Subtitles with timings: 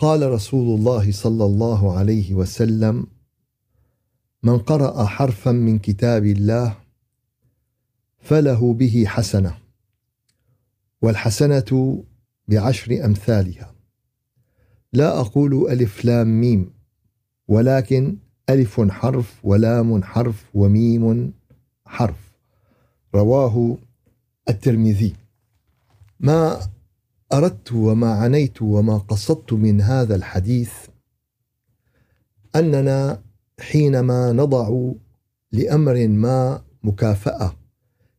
[0.00, 3.06] قال رسول الله صلى الله عليه وسلم
[4.42, 6.76] من قرأ حرفا من كتاب الله
[8.18, 9.58] فله به حسنة
[11.02, 12.02] والحسنة
[12.48, 13.74] بعشر أمثالها.
[14.92, 16.70] لا أقول ألف لام ميم
[17.48, 18.16] ولكن
[18.50, 21.32] ألف حرف ولام حرف وميم
[21.86, 22.32] حرف.
[23.14, 23.76] رواه
[24.48, 25.14] الترمذي.
[26.20, 26.60] ما
[27.32, 30.72] أردت وما عنيت وما قصدت من هذا الحديث
[32.56, 33.22] أننا
[33.60, 34.92] حينما نضع
[35.52, 37.56] لأمر ما مكافأة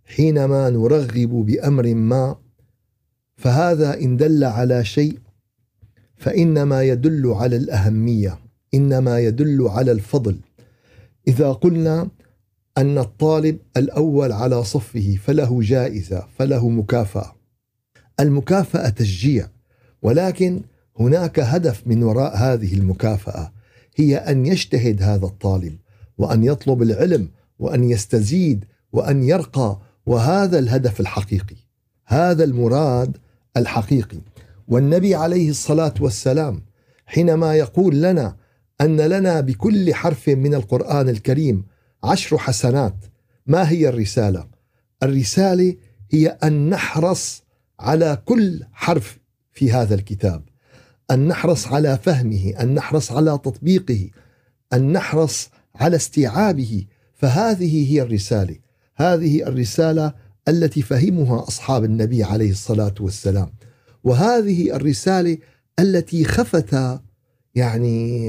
[0.06, 2.36] حينما نرغب بأمر ما
[3.36, 5.20] فهذا إن دل على شيء
[6.16, 8.40] فإنما يدل على الأهمية
[8.74, 10.40] إنما يدل على الفضل.
[11.28, 12.10] إذا قلنا
[12.78, 17.41] أن الطالب الأول على صفه فله جائزة فله مكافأة.
[18.20, 19.48] المكافأة تشجيع
[20.02, 20.62] ولكن
[21.00, 23.52] هناك هدف من وراء هذه المكافأة
[23.96, 25.78] هي أن يجتهد هذا الطالب
[26.18, 27.30] وأن يطلب العلم
[27.60, 31.56] وأن يستزيد وأن يرقى وهذا الهدف الحقيقي
[32.06, 33.18] هذا المراد
[33.58, 34.18] الحقيقي.
[34.68, 36.62] والنبي عليه الصلاة والسلام
[37.06, 38.36] حينما يقول لنا
[38.82, 41.66] أن لنا بكل حرف من القرآن الكريم
[42.04, 42.96] عشر حسنات
[43.48, 44.48] ما هي الرسالة؟
[45.04, 45.76] الرسالة
[46.12, 47.44] هي أن نحرص
[47.82, 49.20] على كل حرف
[49.52, 50.44] في هذا الكتاب.
[51.12, 54.10] أن نحرص على فهمه أن نحرص على تطبيقه
[54.74, 56.86] أن نحرص على استيعابه.
[57.16, 58.56] فهذه هي الرسالة.
[58.96, 60.14] هذه الرسالة
[60.48, 63.52] التي فهمها أصحاب النبي عليه الصلاة والسلام.
[64.04, 65.38] وهذه الرسالة
[65.80, 67.00] التي خفت
[67.56, 68.28] يعني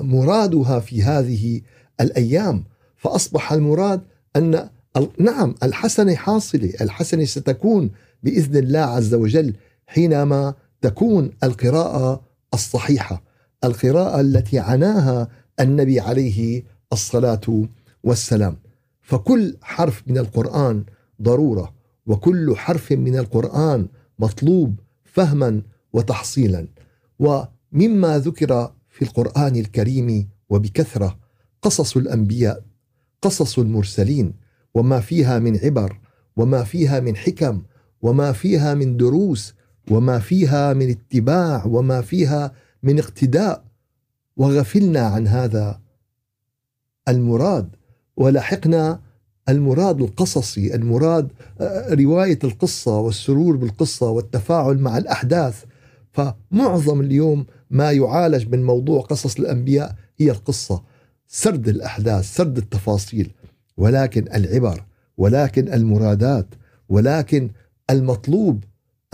[0.00, 1.60] مرادها في هذه
[2.00, 2.64] الأيام.
[2.96, 4.00] فأصبح المراد
[4.36, 4.68] أن
[5.18, 7.90] نعم الحسنة حاصلة الحسنة ستكون
[8.22, 9.54] بإذن الله عز وجل
[9.86, 12.22] حينما تكون القراءة
[12.54, 13.22] الصحيحة
[13.64, 15.28] القراءة التي عناها
[15.60, 16.62] النبي عليه
[16.92, 17.64] الصلاة
[18.04, 18.56] والسلام.
[19.02, 20.84] فكل حرف من القرآن
[21.22, 21.74] ضرورة
[22.06, 23.86] وكل حرف من القرآن
[24.18, 25.62] مطلوب فهما
[25.92, 26.66] وتحصيلا.
[27.18, 31.18] ومما ذكر في القرآن الكريم وبكثرة
[31.62, 32.62] قصص الأنبياء
[33.22, 34.32] قصص المرسلين
[34.74, 35.98] وما فيها من عبر
[36.36, 37.62] وما فيها من حكم
[38.02, 39.54] وما فيها من دروس
[39.90, 42.52] وما فيها من اتباع وما فيها
[42.82, 43.64] من اقتداء.
[44.36, 45.80] وغفلنا عن هذا
[47.08, 47.68] المراد
[48.16, 49.00] ولحقنا
[49.48, 55.64] المراد القصصي المراد آه، رواية القصة والسرور بالقصة والتفاعل مع الأحداث.
[56.12, 60.82] فمعظم اليوم ما يعالج من موضوع قصص الأنبياء هي القصة
[61.28, 63.32] سرد الأحداث سرد التفاصيل.
[63.76, 64.84] ولكن العبر
[65.16, 66.46] ولكن المرادات
[66.88, 67.50] ولكن
[67.90, 68.64] المطلوب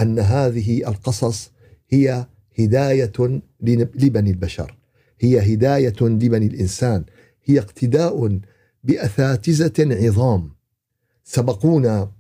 [0.01, 1.51] أن هذه القصص
[1.89, 2.27] هي
[2.59, 3.13] هداية
[3.61, 4.77] لبني البشر.
[5.21, 7.05] هي هداية لبني الإنسان.
[7.45, 8.39] هي اقتداء
[8.85, 10.51] باساتذه عظام.
[11.25, 12.13] سبقونا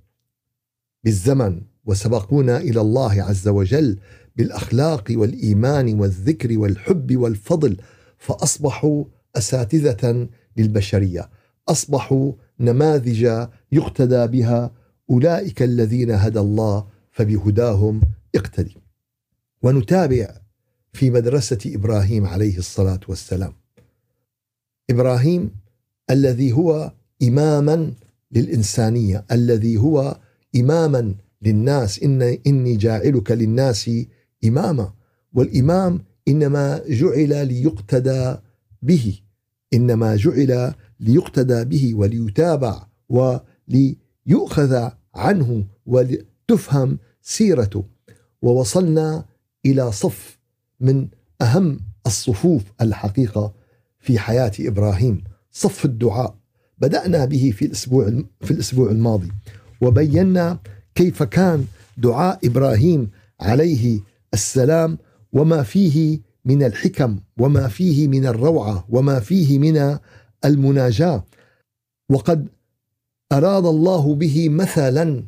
[1.04, 3.98] بالزمن وسبقونا إلى الله عز وجل
[4.36, 7.76] بالأخلاق والإيمان والذكر والحب والفضل
[8.18, 9.04] فأصبحوا
[9.36, 11.30] أساتذة للبشرية.
[11.68, 18.00] أصبحوا نماذج يقتدى بها أولئك الذين هدى الله فبهداهم
[18.34, 18.76] اقتدي.
[19.62, 20.34] ونتابع
[20.92, 23.52] في مدرسة إبراهيم عليه الصلاة والسلام.
[24.90, 25.50] إبراهيم
[26.10, 27.92] الذي هو إماما
[28.32, 30.20] للإنسانية الذي هو
[30.56, 33.90] إماما للناس ان إني جاعلك للناس
[34.44, 34.92] إماما.
[35.32, 38.36] والإمام إنما جعل ليقتدى
[38.82, 39.18] به
[39.74, 42.86] إنما جعل ليقتدى به وليتابع
[44.26, 47.84] وليؤخذ عنه ولتفهم سيرته.
[48.42, 49.24] ووصلنا
[49.66, 50.38] إلى صف
[50.80, 51.08] من
[51.42, 53.52] أهم الصفوف الحقيقة
[54.00, 56.34] في حياة إبراهيم صف الدعاء.
[56.78, 59.32] بدأنا به في الأسبوع في الأسبوع الماضي
[59.80, 60.58] وبينا
[60.94, 61.64] كيف كان
[61.96, 63.10] دعاء إبراهيم
[63.40, 64.00] عليه
[64.34, 64.98] السلام
[65.32, 69.98] وما فيه من الحكم وما فيه من الروعة وما فيه من
[70.44, 71.24] المناجاة.
[72.10, 72.48] وقد
[73.32, 75.24] أراد الله به مثلا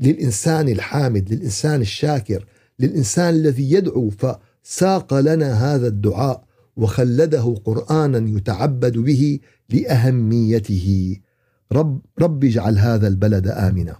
[0.00, 2.46] للإنسان الحامد للإنسان الشاكر
[2.78, 4.10] للإنسان الذي يدعو
[4.62, 6.44] ساق لنا هذا الدعاء
[6.76, 9.38] وخلده قرانا يتعبد به
[9.70, 11.16] لأهميته.
[11.72, 13.96] رب رب اجعل هذا البلد امنا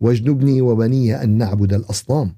[0.00, 2.36] واجنبني وبني أن نعبد الأصنام.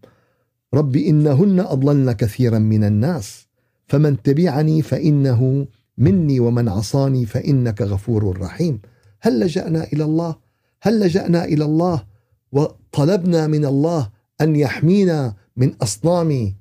[0.74, 3.46] رب إنهن أضللن كثيرا من الناس
[3.86, 5.66] فمن تبعني فإنه
[5.98, 8.80] مني ومن عصاني فإنك غفور رحيم.
[9.20, 10.36] هل لجأنا إلى الله؟
[10.82, 12.04] هل لجأنا إلى الله
[12.52, 14.10] وطلبنا من الله
[14.40, 16.54] أن يحمينا من اصنام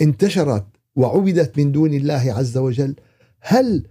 [0.00, 0.66] انتشرت
[0.96, 2.94] وعبدت من دون الله عز وجل.
[3.40, 3.86] هل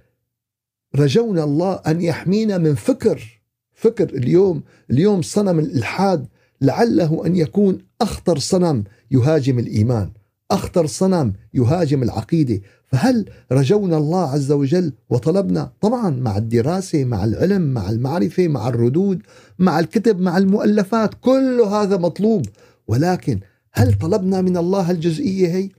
[0.96, 3.42] رجونا الله أن يحمينا من فكر؟
[3.74, 6.28] فكر اليوم اليوم صنم الالحاد
[6.62, 10.12] لعله أن يكون أخطر صنم يهاجم الإيمان
[10.52, 12.62] أخطر صنم يهاجم العقيدة.
[12.94, 19.22] فهل رجونا الله عز وجل وطلبنا؟ طبعا مع الدراسة مع العلم مع المعرفة مع الردود
[19.60, 22.46] مع الكتب مع المؤلفات كل هذا مطلوب.
[22.88, 23.40] ولكن
[23.74, 25.70] هل طلبنا من الله هالجزئيه هي؟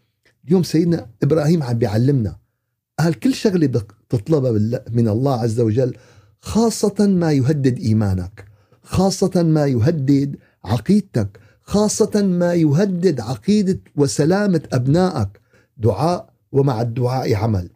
[0.46, 2.37] اليوم سيدنا إبراهيم عم بيعلمنا.
[2.99, 5.94] قال كل شغلة بدك تطلبها من الله عز وجل
[6.40, 8.44] خاصة ما يهدد إيمانك
[8.82, 15.28] خاصة ما يهدد عقيدتك خاصة ما يهدد عقيدة وسلامة أبنائك.
[15.76, 17.71] دعاء ومع الدعاء عمل.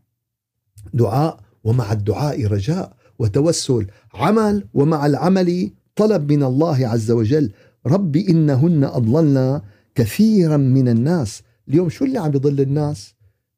[0.95, 3.87] دعاء ومع الدعاء رجاء وتوسل.
[4.15, 7.53] عمل ومع العمل طلب من الله عز وجل.
[7.87, 9.63] رب إنهن أضللنا
[9.95, 11.43] كثيرا من الناس.
[11.69, 13.15] اليوم شو اللي عم يضل الناس؟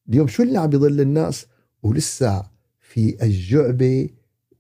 [0.09, 1.47] اليوم شو اللي عم يضل الناس؟
[1.83, 2.43] ولسه
[2.81, 4.09] في الجعبة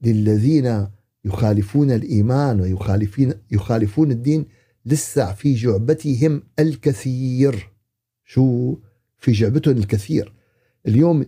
[0.02, 0.86] للذين
[1.24, 4.46] يخالفون الإيمان ويخالفون يخالفون الدين.
[4.86, 7.70] لسه في جعبتهم الكثير.
[8.24, 8.76] شو؟
[9.18, 10.39] في جعبتهم الكثير.
[10.88, 11.24] اليوم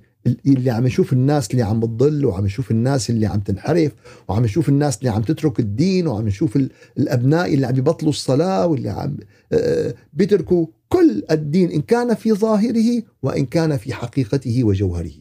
[0.46, 3.93] اللي عم نشوف الناس اللي عم بتضل وعم نشوف الناس اللي عم تنحرف
[4.28, 6.58] وعم نشوف الناس اللي عم تترك الدين وعم نشوف
[6.99, 9.16] الأبناء اللي عم يبطلوا الصلاة واللي عم
[9.52, 15.12] آه، بيتركوا كل الدين إن كان في ظاهره وإن كان في حقيقته وجوهره.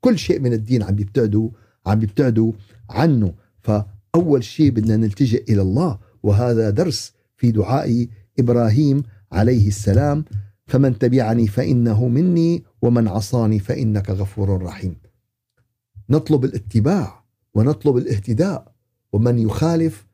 [0.00, 1.50] كل شيء من الدين عم يبتعدوا
[1.86, 2.52] عم يبتعدوا
[2.90, 3.34] عنه.
[3.60, 5.98] فأول شيء بدنا نلتجئ إلى الله.
[6.22, 8.06] وهذا درس في دعاء
[8.38, 9.02] إبراهيم
[9.32, 10.24] عليه السلام.
[10.66, 14.96] فمن تبعني فإنه مني ومن عصاني فإنك غفور رحيم.
[16.10, 17.24] نطلب الاتباع
[17.54, 18.72] ونطلب الاهتداء
[19.12, 20.06] ومن يخالف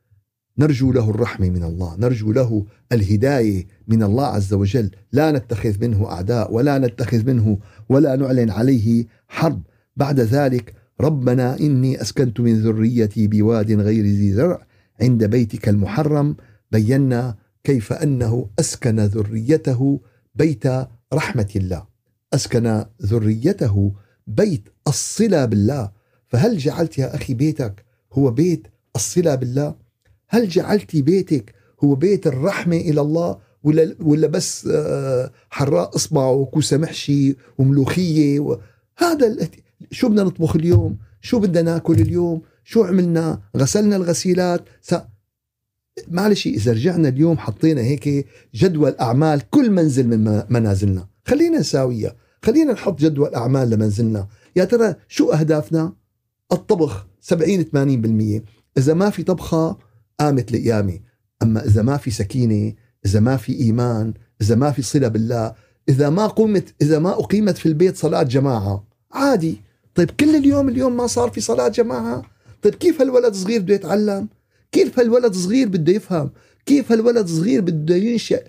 [0.59, 6.07] نرجو له الرحمة من الله، نرجو له الهداية من الله عز وجل، لا نتخذ منه
[6.07, 7.59] أعداء ولا نتخذ منه
[7.89, 9.63] ولا نعلن عليه حرب،
[9.97, 14.67] بعد ذلك ربنا إني أسكنت من ذريتي بواد غير ذي زرع
[15.01, 16.37] عند بيتك المحرم.
[16.73, 20.01] بينا كيف أنه أسكن ذريته
[20.35, 20.67] بيت
[21.13, 21.96] رحمة الله.
[22.37, 23.93] أسكن ذريته
[24.27, 25.91] بيت الصلة بالله.
[26.29, 28.67] فهل جعلت يا أخي بيتك هو بيت
[28.97, 29.75] الصلة بالله؟
[30.29, 37.37] هل جعلت بيتك هو بيت الرحمة إلى الله؟ ولا ولا بس آه، حراء وكوسة محشي
[37.59, 38.59] وملوخية و...
[38.97, 39.49] هذا
[39.91, 44.95] شو بدنا نطبخ اليوم؟ شو بدنا ناكل اليوم؟ شو عملنا؟ غسلنا الغسيلات؟ س...
[46.09, 51.09] معلش إذا رجعنا اليوم حطينا هيك جدول أعمال كل منزل من منازلنا.
[51.25, 52.17] خلينا نساويها.
[52.47, 54.27] خلينا نحط جدول أعمال لمنزلنا
[54.57, 55.93] يا ترى شو أهدافنا؟
[56.53, 59.79] الطبخ 70 80% إذا ما في طبخة
[60.21, 60.99] قامت القيامه
[61.43, 62.75] أما إذا ما في سكينة
[63.07, 65.55] إذا ما في إيمان إذا ما في صلة بالله
[65.89, 68.85] إذا ما قمت إذا ما أقيمت في البيت صلاة جماعة.
[69.13, 69.61] عادي.
[69.95, 72.23] طيب كل اليوم اليوم ما صار في صلاة جماعة؟
[72.63, 74.29] طيب كيف هالولد صغير بده يتعلم؟
[74.73, 76.31] كيف هالولد صغير بده يفهم؟
[76.67, 78.41] كيف هالولد صغير بده ينشأ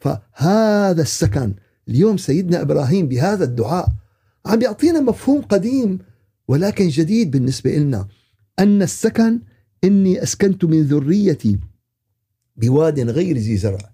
[0.00, 1.54] فهذا السكن
[1.88, 3.88] اليوم سيدنا إبراهيم بهذا الدعاء
[4.46, 5.98] عم يعطينا مفهوم قديم
[6.48, 8.08] ولكن جديد بالنسبة لنا
[8.58, 9.40] أن السكن
[9.84, 11.58] إني أسكنت من ذريتي
[12.56, 13.92] بواد غير ذي زرع.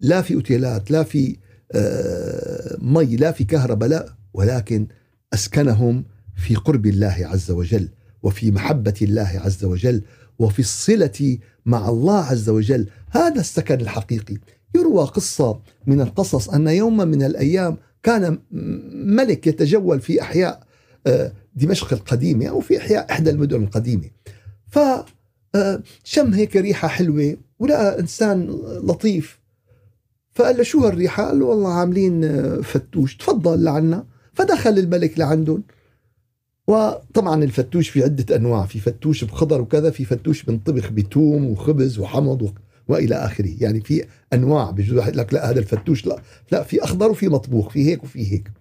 [0.00, 1.36] لا في أوتيلات لا في
[1.72, 4.14] آه، مي لا في كهرباء لا.
[4.34, 4.86] ولكن
[5.34, 6.04] أسكنهم
[6.36, 7.88] في قرب الله عز وجل
[8.22, 10.02] وفي محبة الله عز وجل
[10.38, 12.88] وفي الصلة مع الله عز وجل.
[13.10, 14.36] هذا السكن الحقيقي.
[14.74, 18.38] يروى قصة من القصص أن يوما من الأيام كان
[18.92, 20.62] ملك يتجول في أحياء
[21.06, 24.10] آه، دمشق القديمة أو في أحياء إحدى المدن القديمة
[24.68, 24.78] ف
[25.54, 25.82] آه،
[26.16, 28.46] هيك ريحة حلوة ولقى إنسان
[28.82, 29.40] لطيف
[30.34, 35.62] فقال له شو هالريحة؟ قال له والله عاملين آه، فتوش تفضل لعنا فدخل الملك لعندهم
[36.68, 42.54] وطبعا الفتوش في عدة أنواع في فتوش بخضر وكذا في فتوش بنطبخ بتوم وخبز وحمض.
[42.88, 43.50] وإلى آخره.
[43.60, 46.22] يعني في أنواع بجوز واحد لك لا هذا الفتوش لا.
[46.52, 48.52] لا في أخضر وفي مطبوخ في هيك وفي هيك.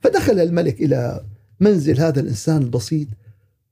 [0.00, 1.24] فدخل الملك إلى
[1.60, 3.08] منزل هذا الإنسان البسيط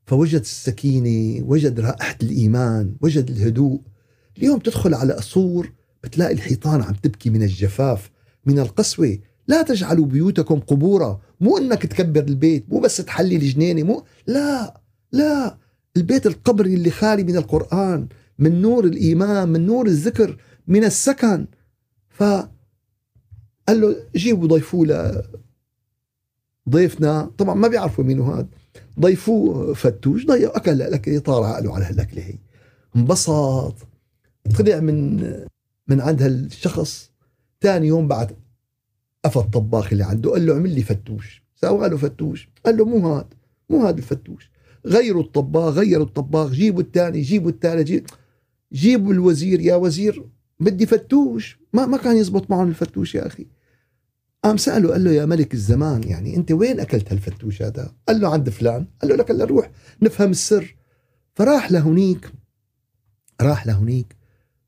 [0.06, 3.80] فوجد السكينة وجد رائحة الإيمان وجد الهدوء.
[4.38, 5.72] اليوم تدخل على قصور
[6.04, 8.10] بتلاقي الحيطان عم تبكي من الجفاف
[8.46, 9.18] من القسوة.
[9.48, 11.20] لا تجعلوا بيوتكم قبورا.
[11.40, 14.80] مو إنك تكبر البيت مو بس تحلي الجنينة مو لا
[15.12, 15.58] لا.
[15.96, 18.08] البيت القبري اللي خالي من القرآن.
[18.38, 20.36] من نور الإيمان من نور الذكر
[20.66, 21.46] من السكن.
[22.08, 22.22] ف
[23.68, 25.22] قال له جيبوا ضيفوه
[26.68, 27.30] ضيفنا.
[27.38, 28.48] طبعا ما بيعرفوا مين هذا.
[29.00, 32.38] ضيفوه فتوش ضيف؟ أكل الأكل طار عقله على هالأكلة هي.
[32.96, 33.76] انبسط.
[34.58, 35.16] طلع من
[35.88, 37.10] من عند هالشخص.
[37.60, 38.36] ثاني يوم بعد
[39.24, 41.42] افى الطباخ اللي عنده قال له اعمل لي فتوش.
[41.54, 42.48] سوى له فتوش.
[42.66, 43.28] قال له مو هذا
[43.70, 44.50] مو هذا الفتوش.
[44.86, 46.50] غيروا الطباخ غيروا الطباخ.
[46.50, 48.06] جيبوا الثاني جيبوا الثالث جيب
[48.74, 50.24] جيبوا الوزير يا وزير
[50.60, 51.58] بدي فتوش.
[51.72, 53.46] ما ما كان يزبط معهم الفتوش يا أخي.
[54.44, 58.28] قام سأله قال له يا ملك الزمان يعني أنت وين أكلت هالفتوش هذا؟ قال له
[58.28, 59.70] عند فلان، قال له لك هلا نروح
[60.02, 60.76] نفهم السر.
[61.34, 62.32] فراح لهنيك
[63.40, 64.16] راح لهنيك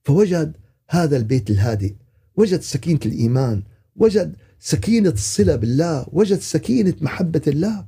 [0.05, 0.57] فوجد
[0.89, 1.95] هذا البيت الهادئ،
[2.37, 3.63] وجد سكينة الإيمان،
[3.97, 7.87] وجد سكينة الصلة بالله، وجد سكينة محبة الله.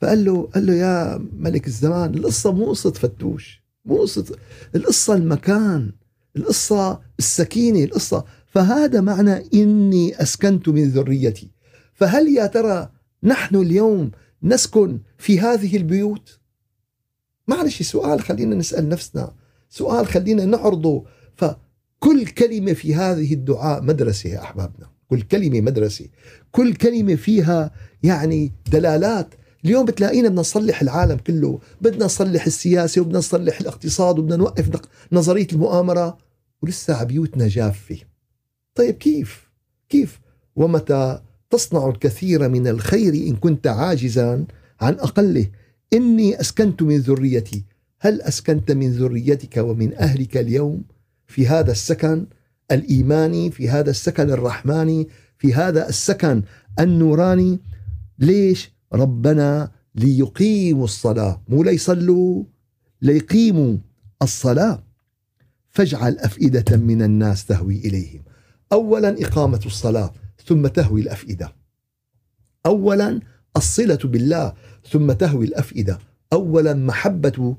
[0.00, 4.36] فقال له قال له يا ملك الزمان القصة مو قصة فتوش، مو قصه
[4.74, 5.92] القصة المكان،
[6.36, 8.24] القصة السكينة، القصة.
[8.46, 11.50] فهذا معنى إني أسكنت من ذريتي.
[11.94, 12.90] فهل يا ترى
[13.22, 14.10] نحن اليوم
[14.42, 16.38] نسكن في هذه البيوت؟
[17.48, 19.34] معلش سؤال خلينا نسأل نفسنا.
[19.70, 21.04] سؤال خلينا نعرضه.
[21.36, 24.90] فكل كلمة في هذه الدعاء مدرسة يا أحبابنا.
[25.08, 26.06] كل كلمة مدرسة.
[26.52, 27.70] كل كلمة فيها
[28.02, 34.36] يعني دلالات اليوم بتلاقينا بدنا نصلح العالم كله بدنا نصلح السياسة وبدنا نصلح الاقتصاد وبدنا
[34.36, 34.70] نوقف
[35.12, 36.18] نظرية المؤامرة
[36.62, 37.98] ولسه بيوتنا جافة.
[38.74, 39.48] طيب كيف؟
[39.88, 40.20] كيف؟
[40.56, 44.44] ومتى تصنع الكثير من الخير إن كنت عاجزا؟
[44.80, 45.46] عن أقله
[45.92, 47.64] إني أسكنت من ذريتي.
[48.00, 50.82] هل أسكنت من ذريتك ومن أهلك اليوم؟
[51.26, 52.26] في هذا السكن
[52.70, 56.42] الإيماني في هذا السكن الرحماني في هذا السكن
[56.80, 57.60] النوراني
[58.18, 61.42] ليش؟ ربنا ليقيموا الصلاة.
[61.48, 62.44] مو ليصلوا
[63.02, 63.76] ليقيموا
[64.22, 64.84] الصلاة.
[65.70, 68.22] فاجعل أفئدة من الناس تهوي إليهم.
[68.72, 70.12] اولا إقامة الصلاة
[70.46, 71.52] ثم تهوي الأفئدة.
[72.66, 73.20] اولا
[73.56, 74.52] الصلة بالله
[74.90, 75.98] ثم تهوي الأفئدة.
[76.32, 77.56] اولا محبة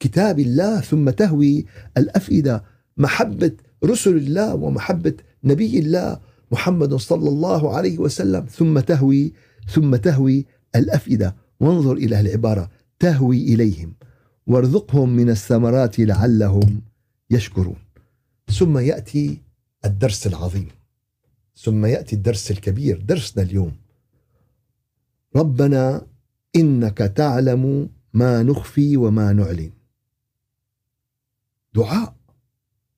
[0.00, 1.66] كتاب الله ثم تهوي
[1.96, 2.64] الأفئدة.
[2.96, 3.52] محبة
[3.84, 5.14] رسل الله ومحبة
[5.44, 6.20] نبي الله
[6.52, 9.32] محمد صلى الله عليه وسلم ثم تهوي
[9.68, 13.94] ثم تهوي الأفئدة وانظر إلى العبارة تهوي إليهم.
[14.46, 16.82] وارزقهم من الثمرات لعلهم
[17.30, 17.76] يشكرون.
[18.58, 19.38] ثم يأتي
[19.84, 20.68] الدرس العظيم.
[21.56, 23.76] ثم يأتي الدرس الكبير درسنا اليوم.
[25.36, 26.06] ربنا
[26.56, 29.70] إنك تعلم ما نخفي وما نعلن.
[31.74, 32.14] دعاء.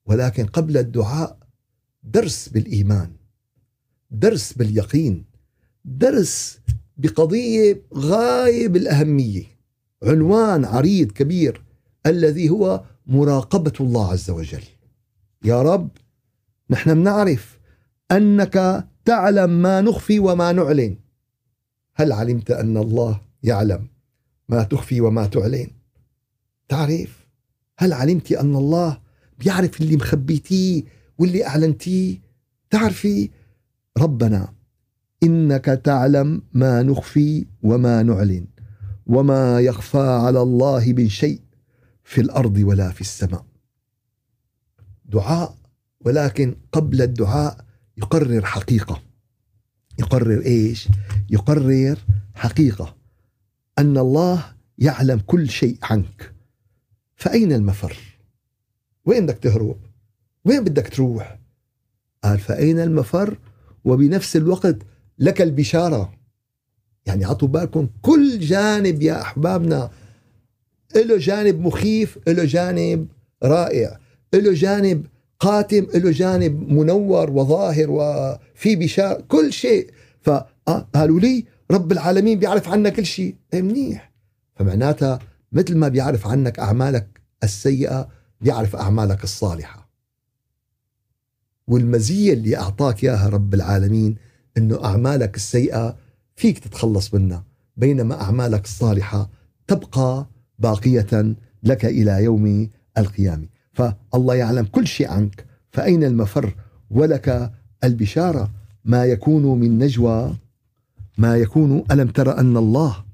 [0.07, 1.39] ولكن قبل الدعاء
[2.03, 3.13] درس بالإيمان.
[4.11, 5.25] درس باليقين.
[5.85, 6.59] درس
[6.97, 9.45] بقضية غايه بالاهميه
[10.03, 11.63] عنوان عريض كبير
[12.07, 14.63] الذي هو مراقبة الله عز وجل.
[15.45, 15.89] يا رب
[16.71, 17.59] نحن بنعرف
[18.13, 20.97] أنك تعلم ما نخفي وما نعلن.
[21.95, 23.89] هل علمت أن الله يعلم
[24.49, 25.71] ما تخفي وما تعلن؟
[26.69, 27.27] تعرف
[27.79, 29.01] هل علمت أن الله
[29.39, 30.83] بيعرف اللي مخبيتيه
[31.19, 32.21] واللي أعلنتيه؟
[32.71, 33.31] تعرفي
[33.99, 34.55] ربنا
[35.23, 38.47] إنك تعلم ما نخفي وما نعلن
[39.07, 41.41] وما يخفى على الله من شيء
[42.05, 43.45] في الأرض ولا في السماء
[45.05, 45.57] دعاء
[46.01, 47.65] ولكن قبل الدعاء
[47.97, 49.03] يقرر حقيقة
[49.99, 50.89] يقرر إيش؟
[51.31, 51.99] يقرر
[52.35, 52.97] حقيقة
[53.79, 54.45] أن الله
[54.79, 56.35] يعلم كل شيء عنك
[57.17, 57.97] فأين المفر؟
[59.05, 59.79] وين بدك تهرب؟
[60.45, 61.39] وين بدك تروح؟
[62.25, 63.39] قال فأين المفر؟
[63.85, 64.77] وبنفس الوقت
[65.19, 66.13] لك البشارة.
[67.07, 69.91] يعني عطوا بالكم كل جانب يا أحبابنا.
[70.97, 73.09] له جانب مخيف له جانب
[73.43, 73.99] رائع.
[74.35, 75.07] له جانب
[75.41, 79.91] قاتم له جانب منور وظاهر وفي بشار كل شيء.
[80.23, 83.35] فقالوا لي رب العالمين بيعرف عنا كل شيء.
[83.55, 84.13] إيه منيح.
[84.55, 85.19] فمعناتها
[85.53, 88.09] مثل ما بيعرف عنك أعمالك السيئة
[88.41, 89.91] بيعرف أعمالك الصالحة.
[91.69, 94.17] والمزية اللي أعطاك إياها رب العالمين
[94.57, 95.97] أنه أعمالك السيئة
[96.37, 97.45] فيك تتخلص منها
[97.77, 99.31] بينما أعمالك الصالحة
[99.67, 100.27] تبقى
[100.59, 103.47] باقية لك إلى يوم القيامة.
[103.73, 106.55] فالله يعلم كل شيء عنك فأين المفر؟
[106.91, 107.53] ولك
[107.85, 108.51] البشارة.
[108.85, 110.37] ما يكون من نجوى
[111.19, 113.05] ما يكون ألم تر أن الله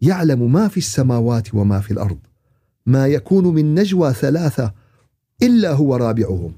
[0.00, 2.18] يعلم ما في السماوات وما في الأرض؟
[2.86, 4.72] ما يكون من نجوى ثلاثة
[5.42, 6.52] إلا هو رابعهم.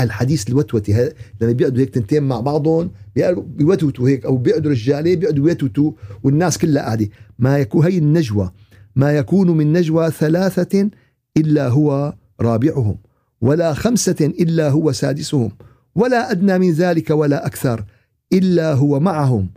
[0.00, 2.90] الحديث الوتوتي لما بيقعدوا هيك تنتين مع بعضهم
[3.36, 7.08] بيوتوتوا هيك أو بيقعدوا رجاله بيقعدوا يوتوتوا والناس كلها قاعدة.
[7.38, 8.52] ما يكون هي النجوى
[8.96, 10.90] ما يكون من نجوى ثلاثة
[11.36, 12.98] إلا هو رابعهم
[13.40, 15.52] ولا خمسة إلا هو سادسهم
[15.94, 17.84] ولا أدنى من ذلك ولا أكثر
[18.32, 19.50] إلا هو معهم.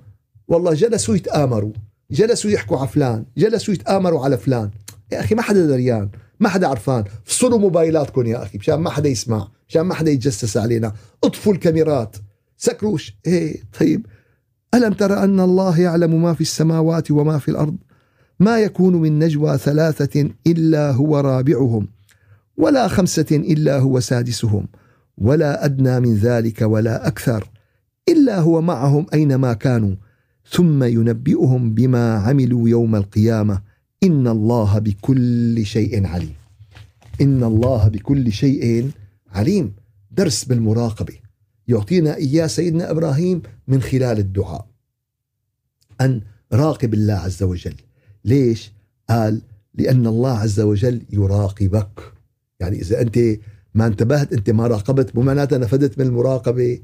[0.47, 1.71] والله جلسوا يتآمروا
[2.11, 4.69] جلسوا يحكوا على فلان جلسوا يتآمروا على فلان.
[5.11, 7.03] يا أخي ما حدا دريان ما حدا عرفان.
[7.23, 9.47] فصلوا موبايلاتكم يا أخي مشان ما حدا يسمع.
[9.69, 10.93] مشان ما حدا يتجسس علينا.
[11.23, 12.15] اطفوا الكاميرات.
[12.57, 14.05] سكروا إيه طيب.
[14.73, 17.75] ألم ترى أن الله يعلم ما في السماوات وما في الأرض؟
[18.39, 21.87] ما يكون من نجوى ثلاثة إلا هو رابعهم
[22.57, 24.67] ولا خمسة إلا هو سادسهم
[25.17, 27.49] ولا أدنى من ذلك ولا أكثر
[28.09, 29.95] إلا هو معهم أينما كانوا.
[30.51, 33.61] ثم ينبئهم بما عملوا يوم القيامة.
[34.03, 36.33] إن الله بكل شيء عليم.
[37.21, 38.91] إن الله بكل شيء عليم
[40.11, 41.13] درس بالمراقبة.
[41.67, 44.67] يعطينا إياه سيدنا إبراهيم من خلال الدعاء.
[46.01, 46.21] أن
[46.53, 47.75] راقب الله عز وجل.
[48.25, 48.71] ليش؟
[49.09, 49.41] قال
[49.73, 52.13] لأن الله عز وجل يراقبك.
[52.59, 53.19] يعني إذا أنت
[53.73, 56.79] ما انتبهت أنت ما راقبت مو معناتها نفدت من المراقبة.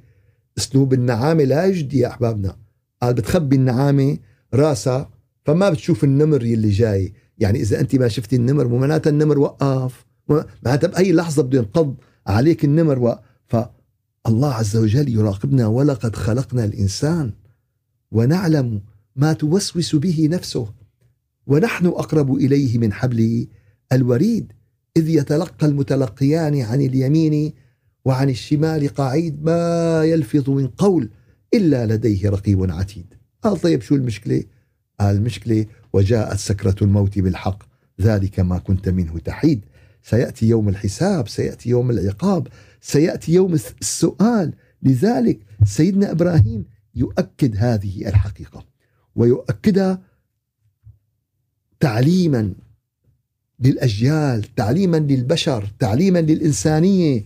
[0.58, 2.58] أسلوب النعامة لا يجدي يا أحبابنا.
[3.01, 4.17] قال بتخبي النعامة
[4.53, 5.10] راسها
[5.46, 7.13] فما بتشوف النمر يلي جاي.
[7.38, 10.05] يعني إذا أنت ما شفتي النمر مو معناتها النمر وقف
[10.65, 11.96] معناتها بأي لحظة بده ينقض
[12.27, 13.16] عليك النمر و...
[13.48, 17.31] فالله عز وجل يراقبنا ولقد خلقنا الإنسان
[18.12, 18.81] ونعلم
[19.16, 20.68] ما توسوس به نفسه
[21.48, 23.48] ونحن أقرب إليه من حبل
[23.92, 24.53] الوريد
[24.98, 27.53] إذ يتلقى المتلقيان عن اليمين
[28.05, 31.10] وعن الشمال قعيد ما يلفظ من قول
[31.53, 33.14] إلا لديه رقيب عتيد.
[33.42, 34.44] قال طيب شو المشكلة؟
[35.00, 37.64] قال المشكلة وجاءت سكرة الموت بالحق
[38.01, 39.62] ذلك ما كنت منه تحيد.
[40.03, 42.48] سيأتي يوم الحساب سيأتي يوم العقاب
[42.81, 44.53] سيأتي يوم السؤال.
[44.83, 48.66] لذلك سيدنا إبراهيم يؤكد هذه الحقيقة
[49.16, 50.01] ويؤكدها
[51.79, 52.53] تعليما
[53.59, 57.24] للأجيال تعليما للبشر تعليما للإنسانية.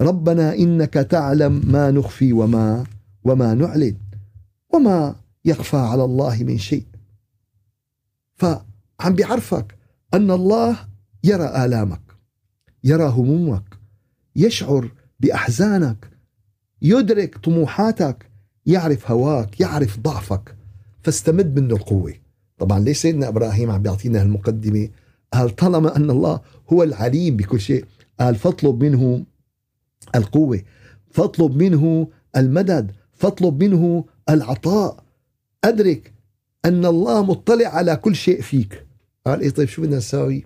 [0.00, 2.84] ربنا إنك تعلم ما نخفي وما
[3.24, 3.96] وما نعلن
[4.74, 6.86] وما يخفى على الله من شيء.
[8.36, 9.74] فعم بيعرفك
[10.14, 10.89] أن الله
[11.24, 12.00] يرى آلامك
[12.84, 13.78] يرى همومك
[14.36, 16.10] يشعر بأحزانك
[16.82, 18.30] يدرك طموحاتك
[18.66, 20.56] يعرف هواك يعرف ضعفك.
[21.02, 22.14] فاستمد منه القوة.
[22.58, 24.88] طبعا ليش سيدنا إبراهيم عم بيعطينا المقدمة
[25.32, 26.40] قال طالما أن الله
[26.72, 27.84] هو العليم بكل شيء
[28.20, 29.24] قال فاطلب منه
[30.14, 30.62] القوة
[31.10, 35.04] فاطلب منه المدد فاطلب منه العطاء.
[35.64, 36.12] أدرك
[36.64, 38.86] أن الله مطلع على كل شيء فيك.
[39.26, 40.44] قال إيه طيب شو بدنا نساوي؟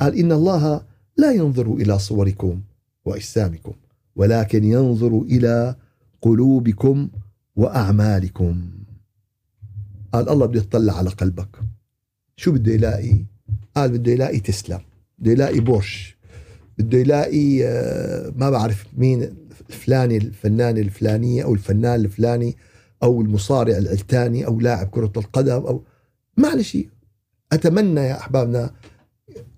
[0.00, 0.82] قال إن الله
[1.16, 2.60] لا ينظر إلى صوركم
[3.04, 3.72] وأجسامكم
[4.16, 5.76] ولكن ينظر إلى
[6.22, 7.08] قلوبكم
[7.56, 8.70] وأعمالكم.
[10.12, 11.48] قال الله بده يطلع على قلبك.
[12.36, 13.24] شو بده يلاقي؟
[13.76, 14.80] قال بده يلاقي تسلا
[15.18, 16.16] بده يلاقي بورش
[16.78, 19.34] بده يلاقي آه، ما بعرف مين
[19.70, 22.56] الفلاني الفنانة الفلانية أو الفنان الفلاني
[23.02, 25.82] أو المصارع العلتاني أو لاعب كرة القدم أو
[26.36, 26.78] معلش
[27.52, 28.70] أتمنى يا أحبابنا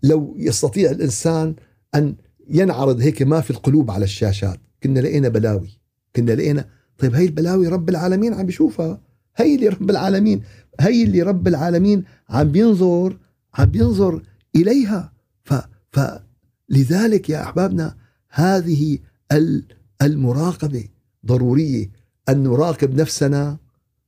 [0.03, 1.55] لو يستطيع الإنسان
[1.95, 2.15] أن
[2.51, 4.61] ينعرض هيك ما في القلوب على الشاشات.
[4.83, 5.81] كنا لقينا بلاوي.
[6.17, 9.01] كنا لقينا طيب هي البلاوي رب العالمين عم بيشوفها.
[9.37, 10.43] هي اللي رب العالمين
[10.81, 13.19] هي اللي رب العالمين عم بينظر
[13.55, 14.23] عم بينظر
[14.57, 15.13] إليها.
[15.45, 15.55] ف
[15.91, 17.97] فلذلك يا أحبابنا
[18.31, 18.99] هذه
[19.33, 19.65] ال
[20.03, 20.85] المراقبة
[21.27, 21.91] ضرورية
[22.29, 23.59] أن نراقب نفسنا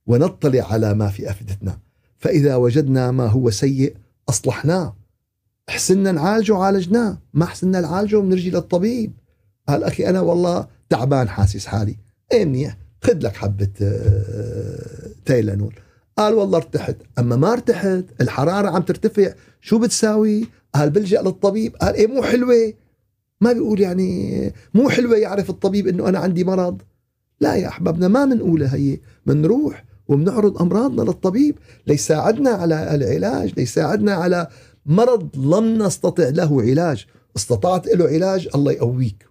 [0.07, 1.79] ونطلع على ما في أفئدتنا.
[2.17, 3.95] فإذا وجدنا ما هو سيء
[4.29, 4.95] أصلحناه.
[5.69, 9.11] حسنا نعالجه عالجناه ما حسنا نعالجه بنرجي للطبيب.
[9.69, 11.97] قال أخي أنا والله تعبان حاسس حالي.
[12.31, 15.75] إيه منيح خذ لك حبة آه، تايلانول.
[16.17, 16.95] قال والله ارتحت.
[17.19, 19.33] أما ما ارتحت الحرارة عم ترتفع.
[19.61, 21.75] شو بتساوي؟ قال بلجأ للطبيب.
[21.75, 22.73] قال إيه مو حلوة؟
[23.41, 26.81] ما بيقول يعني مو حلوة يعرف الطبيب إنه أنا عندي مرض.
[27.39, 28.99] لا يا أحبابنا ما بنقولها هي.
[29.25, 31.57] بنروح وبنعرض أمراضنا للطبيب.
[31.87, 34.47] ليساعدنا على العلاج ليساعدنا على
[34.85, 37.05] مرض لم نستطع له علاج.
[37.35, 39.27] استطعت له علاج الله يقويك.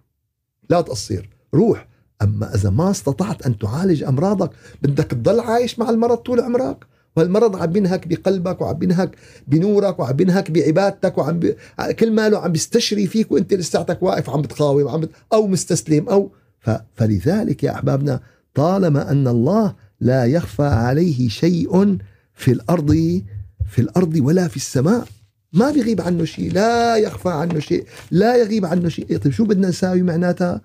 [0.69, 1.29] لا تقصير.
[1.53, 1.87] روح.
[2.21, 6.85] أما إذا ما استطعت أن تعالج أمراضك بدك تضل عايش مع المرض طول عمرك.
[7.15, 9.15] والمرض عم بينهك بقلبك وعم بينهك
[9.47, 11.55] بنورك وعم بينهك بعبادتك وعم بي...
[11.99, 15.09] كل ماله عم بيستشري فيك وأنت لساتك واقف عم بتقاوم عم بت...
[15.33, 16.69] أو مستسلم أو ف...
[16.95, 18.19] فلذلك يا أحبابنا
[18.53, 21.97] طالما أن الله لا يخفى عليه شيء
[22.33, 23.21] في الأرض
[23.67, 25.07] في الأرض ولا في السماء.
[25.53, 29.17] ما بيغيب عنه شيء لا يخفى عنه شيء لا يغيب عنه شيء.
[29.17, 30.61] طيب شو بدنا نساوي معناتها؟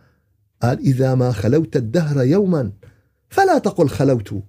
[0.62, 2.72] قال إذا ما خلوت الدهر يوما
[3.28, 4.42] فلا تقل خلوت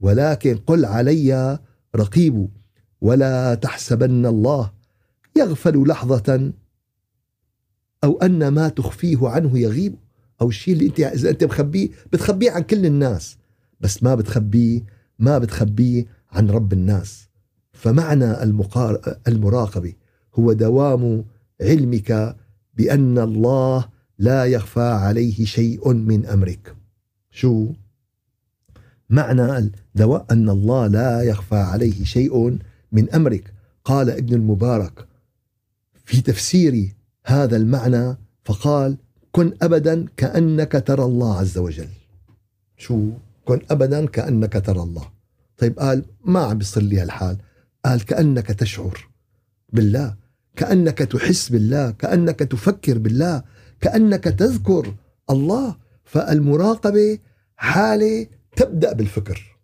[0.00, 1.58] ولكن قل علي
[1.96, 2.48] رقيب
[3.00, 4.72] ولا تحسبن الله
[5.36, 6.52] يغفل لحظة
[8.04, 9.94] أو أن ما تخفيه عنه يغيب.
[10.40, 13.36] أو الشيء اللي أنت إذا أنت مخبيه بتخبيه عن كل الناس
[13.80, 14.80] بس ما بتخبيه
[15.18, 17.29] ما بتخبيه عن رب الناس.
[17.80, 19.16] فمعنى المقار...
[19.28, 19.92] المراقبة
[20.34, 21.24] هو دوام
[21.60, 22.36] علمك
[22.74, 23.88] بأن الله
[24.18, 26.76] لا يخفى عليه شيء من أمرك.
[27.30, 27.66] شو؟
[29.10, 32.58] معنى الدواء أن الله لا يخفى عليه شيء
[32.92, 33.52] من أمرك.
[33.84, 35.06] قال ابن المبارك
[36.04, 36.94] في تفسير
[37.26, 38.96] هذا المعنى فقال
[39.32, 41.88] كن أبدا كأنك ترى الله عز وجل.
[42.76, 43.08] شو؟
[43.44, 45.08] كن أبدا كأنك ترى الله.
[45.58, 47.36] طيب قال ما عم بيصير لي هالحال.
[47.84, 49.08] قال كأنك تشعر
[49.72, 50.16] بالله
[50.56, 53.42] كأنك تحس بالله كأنك تفكر بالله
[53.80, 54.94] كأنك تذكر
[55.30, 55.76] الله.
[56.04, 57.18] فالمراقبة
[57.56, 59.56] حالة تبدأ بالفكر.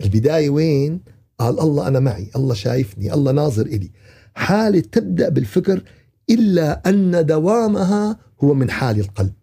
[0.00, 1.00] البداية وين؟
[1.38, 3.90] قال الله أنا معي الله شايفني الله ناظر إلي.
[4.34, 5.82] حالة تبدأ بالفكر
[6.30, 9.34] إلا أن دوامها هو من حال القلب.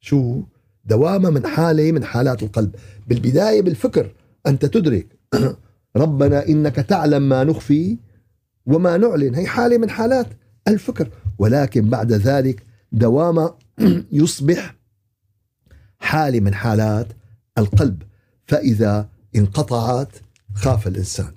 [0.00, 0.42] شو؟
[0.84, 2.74] دوامها من حالة من حالات القلب.
[3.06, 4.14] بالبداية بالفكر
[4.46, 5.06] أنت تدرك
[5.96, 7.98] ربنا إنك تعلم ما نخفي
[8.66, 9.34] وما نعلن.
[9.34, 10.26] هي حالة من حالات
[10.68, 11.08] الفكر.
[11.38, 13.50] ولكن بعد ذلك دوام
[14.12, 14.76] يصبح
[15.98, 17.06] حالة من حالات
[17.58, 18.02] القلب.
[18.46, 20.08] فإذا انقطعت
[20.54, 21.32] خاف الإنسان.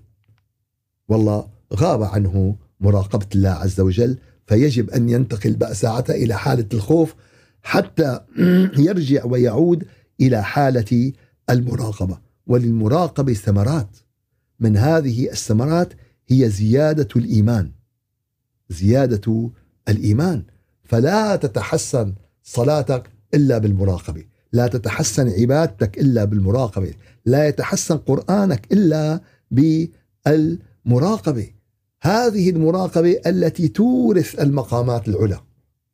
[1.07, 7.15] والله غاب عنه مراقبة الله عز وجل فيجب أن ينتقل ساعتها إلى حالة الخوف
[7.63, 8.19] حتى
[8.87, 9.83] يرجع ويعود
[10.21, 11.11] إلى حالة
[11.49, 12.17] المراقبة.
[12.47, 13.97] وللمراقبة ثمرات.
[14.59, 15.93] من هذه الثمرات
[16.27, 17.71] هي زيادة الإيمان.
[18.69, 19.49] زيادة
[19.89, 20.43] الإيمان.
[20.83, 22.13] فلا تتحسن
[22.43, 24.23] صلاتك إلا بالمراقبة.
[24.53, 26.93] لا تتحسن عبادتك إلا بالمراقبة.
[27.25, 31.49] لا يتحسن قرآنك إلا بالمراقبة.
[32.01, 35.39] هذه المراقبة التي تورث المقامات العلى.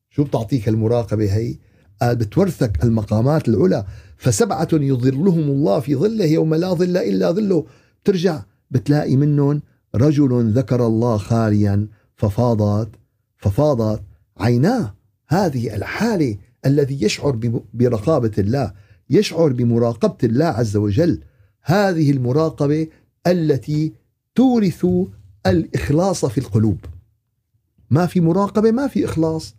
[0.09, 1.55] شو بتعطيك المراقبة هي؟
[2.01, 3.85] قال بتورثك المقامات العلى.
[4.17, 7.65] فسبعة يظلهم الله في ظله يوم لا ظل إلا ظله.
[8.09, 8.41] ترجع
[8.71, 9.61] بتلاقي منهم
[9.95, 12.89] رجل ذكر الله خاليا ففاضت
[13.37, 14.03] ففاضت.
[14.37, 14.95] عيناه
[15.27, 18.73] هذه الحالة الذي يشعر برقابة الله
[19.09, 21.21] يشعر بمراقبة الله عز وجل.
[21.61, 22.87] هذه المراقبة
[23.27, 23.93] التي
[24.35, 24.85] تورث
[25.45, 26.77] الإخلاص في القلوب.
[27.89, 29.55] ما في مراقبة ما في إخلاص.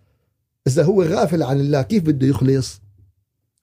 [0.66, 2.80] إذا هو غافل عن الله كيف بده يخلص؟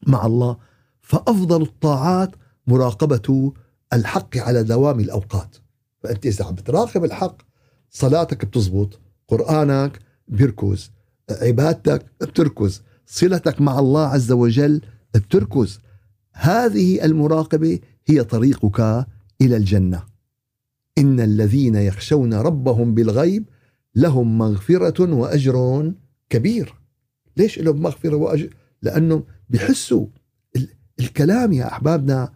[0.07, 0.57] مع الله.
[1.01, 2.31] فأفضل الطاعات
[2.67, 3.53] مراقبة
[3.93, 5.55] الحق على دوام الأوقات.
[6.03, 7.41] فأنت إذا عم بتراقب الحق
[7.89, 10.91] صلاتك بتزبط قرآنك بيركز
[11.29, 14.81] عبادتك بتركز صلتك مع الله عز وجل
[15.13, 15.79] بتركز.
[16.33, 19.07] هذه المراقبة هي طريقك
[19.41, 20.03] إلى الجنة.
[20.97, 23.49] إن الذين يخشون ربهم بالغيب
[23.95, 25.93] لهم مغفرة وأجر
[26.29, 26.73] كبير.
[27.37, 28.49] ليش لهم مغفرة وأجر؟
[28.81, 30.07] لأنهم بحسوا
[30.99, 32.33] الكلام يا أحبابنا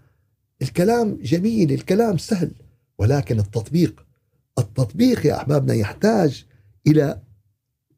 [0.61, 2.51] الكلام جميل الكلام سهل
[2.97, 4.05] ولكن التطبيق
[4.59, 6.45] التطبيق يا أحبابنا يحتاج
[6.87, 7.21] إلى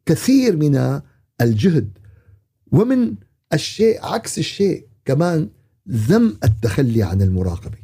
[0.05, 1.01] كثير من
[1.41, 1.97] الجهد
[2.71, 3.15] ومن
[3.53, 5.49] الشيء عكس الشيء كمان
[5.89, 7.77] ذم التخلي عن المراقبة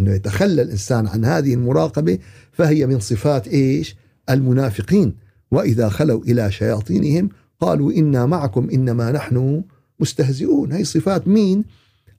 [0.00, 2.18] إنه يتخلى الإنسان عن هذه المراقبة
[2.52, 3.96] فهي من صفات إيش؟
[4.30, 5.14] المنافقين
[5.50, 7.28] وإذا خلوا إلى شياطينهم
[7.60, 9.64] قالوا إنا معكم إنما نحن
[10.00, 11.64] مستهزئون هي صفات مين؟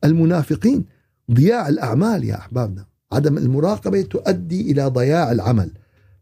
[0.03, 0.85] المنافقين
[1.31, 2.85] ضياع الأعمال يا أحبابنا.
[3.11, 5.71] عدم المراقبة تؤدي إلى ضياع العمل.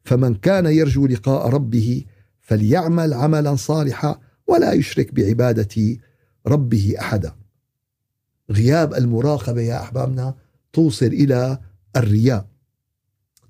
[0.03, 2.03] فمن كان يرجو لقاء ربه
[2.41, 5.97] فليعمل عملا صالحا ولا يشرك بعبادة
[6.47, 7.31] ربه احدا.
[8.51, 10.35] غياب المراقبة يا أحبابنا
[10.73, 11.59] توصل إلى
[11.95, 12.47] الرياء.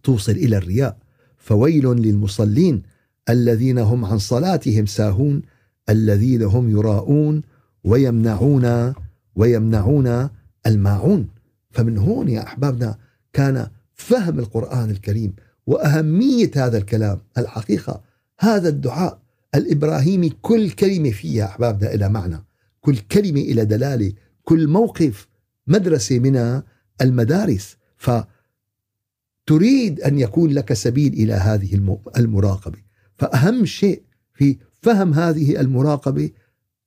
[0.03, 0.97] توصل إلى الرياء.
[1.37, 2.83] فويل للمصلين
[3.29, 5.41] الذين هم عن صلاتهم ساهون
[5.89, 7.41] الذين هم يراءون
[7.83, 8.93] ويمنعون
[9.35, 10.29] ويمنعون
[10.67, 11.36] الماعون.
[11.71, 12.97] فمن هون يا أحبابنا
[13.33, 15.33] كان فهم القرآن الكريم
[15.67, 18.01] وأهمية هذا الكلام الحقيقة
[18.39, 19.19] هذا الدعاء
[19.55, 22.43] الإبراهيمي كل كلمة فيها أحبابنا إلى معنى
[22.81, 25.27] كل كلمة إلى دلالة كل موقف
[25.67, 26.61] مدرسة من
[27.01, 27.77] المدارس.
[27.97, 32.77] فتريد أن يكون لك سبيل إلى هذه المراقبة.
[33.15, 34.03] فأهم شيء
[34.33, 36.29] في فهم هذه المراقبة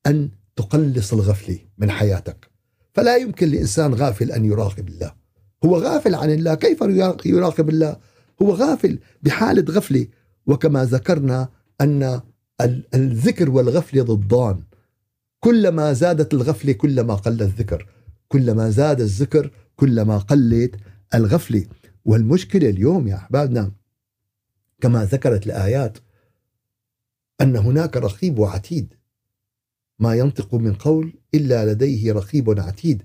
[0.07, 2.50] أن تقلص الغفلة من حياتك.
[2.93, 5.15] فلا يمكن لإنسان غافل أن يراقب الله.
[5.65, 6.81] هو غافل عن الله كيف
[7.25, 7.97] يراقب الله؟
[8.43, 10.07] هو غافل بحالة غفلة
[10.47, 11.49] وكما ذكرنا
[11.81, 12.21] أن
[12.95, 14.63] الذكر والغفله ضدان.
[15.41, 17.89] كلما زادت الغفلة كلما قل الذكر.
[18.29, 20.77] كلما زاد الذكر كلما قلت
[21.15, 21.67] الغفلة.
[22.05, 23.73] والمشكلة اليوم يا أحبابنا
[24.81, 25.99] كما ذكرت الآيات
[27.41, 28.95] أن هناك رقيب وعتيد.
[30.01, 33.03] ما ينطق من قول إلا لديه رقيب عتيد.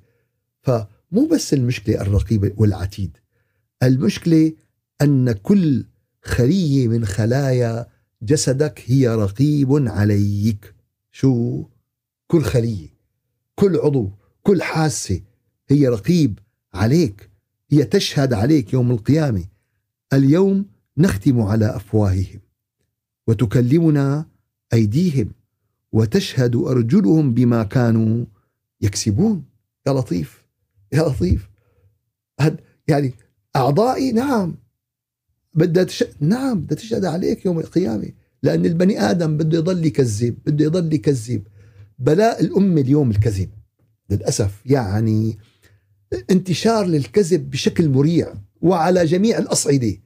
[0.62, 3.18] فمو بس المشكلة الرقيب والعتيد
[3.84, 4.54] المشكلة
[5.02, 5.86] أن كل
[6.24, 7.88] خلية من خلايا
[8.22, 10.76] جسدك هي رقيب عليك.
[11.12, 11.66] شو؟
[12.28, 12.88] كل خلية
[13.56, 14.12] كل عضو
[14.44, 15.22] كل حاسة
[15.70, 16.40] هي رقيب
[16.74, 17.30] عليك
[17.70, 19.46] هي تشهد عليك يوم القيامة.
[20.14, 20.66] اليوم
[20.98, 22.40] نختم على أفواههم
[23.28, 24.26] وتكلمنا
[24.74, 25.32] أيديهم.
[25.96, 28.26] وتشهد أرجلهم بما كانوا
[28.82, 29.44] يكسبون.
[29.88, 30.46] يا لطيف
[30.94, 31.50] يا لطيف.
[32.88, 33.14] يعني
[33.56, 34.56] أعضائي نعم.
[35.54, 36.04] بدها تش...
[36.20, 38.10] نعم بدها تشهد عليك يوم القيامة.
[38.44, 41.48] لأن البني آدم بده يضل يكذب بده يضل يكذب.
[42.00, 43.50] بلاء الأمة اليوم الكذب
[44.10, 44.62] للأسف.
[44.66, 45.38] يعني
[46.32, 49.98] انتشار للكذب بشكل مريع وعلى جميع الأصعدة.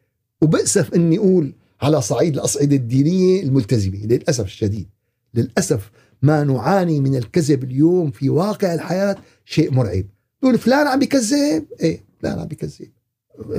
[0.41, 4.87] وبأسف أني أقول على صعيد الأصعدة الدينية الملتزمة للأسف الشديد.
[5.33, 9.15] للأسف ما نعاني من الكذب اليوم في واقع الحياة
[9.45, 10.05] شيء مرعب.
[10.41, 12.89] تقول فلان عم بيكذب إيه فلان عم بيكذب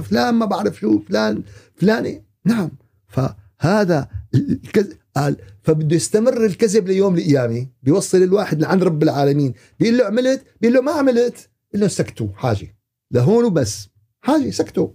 [0.03, 1.43] فلان ما بعرف شو فلان
[1.77, 2.71] فلان إيه؟ نعم.
[3.09, 10.05] فهذا الكذب قال فبده يستمر الكذب ليوم القيامة بيوصل الواحد لعند رب العالمين بيقول له
[10.05, 11.49] عملت؟ بيقول له ما عملت.
[11.73, 12.77] بيقول له سكتوا حاجة.
[13.11, 13.89] لهون وبس.
[14.21, 14.89] حاجة سكتوا.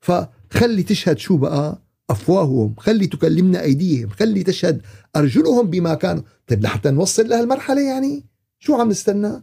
[0.00, 4.82] فخلي تشهد شو بقى؟ أفواههم خلي تكلمنا أيديهم خلي تشهد
[5.16, 6.22] أرجلهم بما كانوا.
[6.46, 8.24] طيب لحتى نوصل لهالمرحلة يعني؟
[8.58, 9.42] شو عم نستنى؟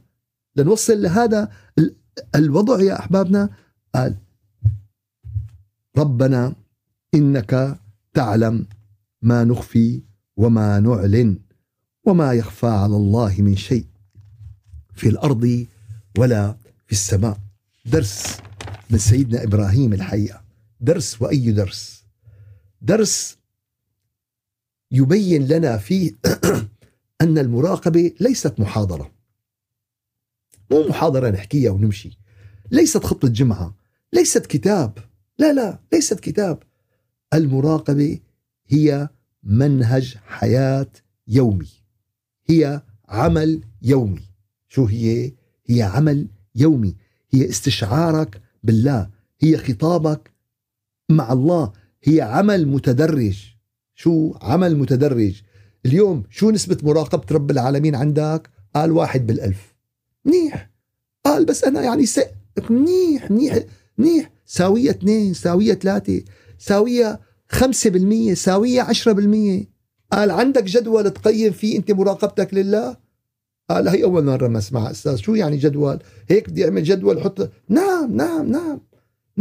[0.56, 1.52] لنوصل لهذا
[2.36, 3.50] الوضع يا أحبابنا؟
[3.96, 4.18] قال
[5.98, 6.56] ربنا
[7.16, 7.80] إنك
[8.14, 8.68] تعلم
[9.22, 10.02] ما نخفي
[10.38, 11.38] وما نعلن
[12.06, 13.86] وما يخفى على الله من شيء
[14.94, 15.66] في الأرض
[16.18, 17.38] ولا في السماء.
[17.86, 18.38] درس
[18.90, 20.42] من سيدنا إبراهيم الحقيقة.
[20.82, 22.01] درس وأي درس؟
[22.82, 23.38] درس
[24.92, 26.12] يبين لنا فيه
[27.22, 29.12] أن المراقبة ليست محاضرة.
[30.72, 32.18] مو محاضرة نحكيها ونمشي.
[32.72, 33.76] ليست خطة جمعة.
[34.14, 34.98] ليست كتاب.
[35.38, 36.64] لا لا ليست كتاب.
[37.34, 38.20] المراقبة
[38.68, 39.10] هي
[39.44, 40.92] منهج حياة
[41.28, 41.70] يومي.
[42.50, 44.22] هي عمل يومي.
[44.68, 45.34] شو هي؟
[45.70, 46.96] هي عمل يومي.
[47.34, 49.10] هي استشعارك بالله.
[49.40, 50.32] هي خطابك
[51.10, 51.74] مع الله.
[52.04, 53.40] هي عمل متدرج.
[53.96, 55.42] شو عمل متدرج؟
[55.86, 59.76] اليوم شو نسبة مراقبة رب العالمين عندك؟ قال واحد بالألف.
[60.26, 60.72] منيح.
[61.26, 62.20] قال بس أنا يعني س...
[62.70, 63.60] منيح منيح
[63.98, 64.32] منيح.
[64.46, 66.24] ساوية اثنين ساوية ثلاثة
[66.60, 67.20] ساوية
[67.56, 69.66] 5% ساوية 10%
[70.12, 72.98] قال عندك جدول تقيم فيه أنت مراقبتك لله؟
[73.70, 74.92] قال هي أول مرة ما أسمعها.
[74.92, 78.82] أستاذ شو يعني جدول؟ هيك بدي أعمل جدول حط نعم نعم نعم.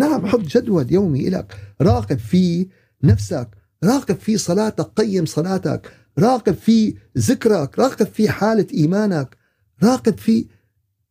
[0.00, 2.66] نعم حط جدول يومي لك راقب فيه
[3.04, 3.48] نفسك.
[3.84, 5.92] راقب فيه صلاتك قيم صلاتك.
[6.18, 7.78] راقب فيه ذكرك.
[7.78, 9.36] راقب فيه حالة إيمانك.
[9.82, 10.44] راقب فيه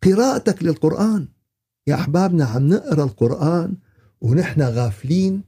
[0.04, 1.28] قراءتك للقرآن.
[1.88, 3.78] يا أحبابنا عم نقرأ القرآن
[4.22, 5.42] ونحن غافلين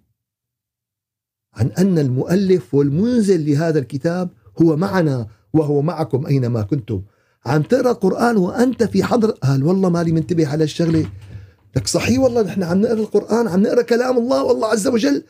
[1.53, 4.29] عن أن المؤلف والمنزل لهذا الكتاب
[4.61, 7.01] هو معنا وهو معكم أينما كنتم.
[7.45, 11.05] عم تقرأ قران وأنت في حضر قال والله مالي منتبه على الشغلة.
[11.75, 15.23] لك صحيح والله نحن عم نقرأ القرآن عم نقرأ كلام الله والله عز وجل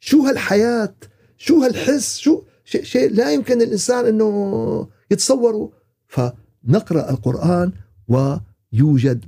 [0.00, 0.94] شو هالحياة؟
[1.36, 5.72] شو هالحس؟ شو شيء, شيء لا يمكن الإنسان إنه يتصوره.
[6.08, 7.72] فنقرأ القرآن
[8.08, 9.24] ويوجد